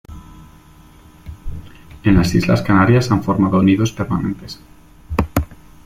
En 2.01 2.15
las 2.15 2.33
Islas 2.33 2.63
Canarias 2.63 3.11
han 3.11 3.21
formado 3.23 3.61
nidos 3.61 3.91
permanentes. 3.91 4.59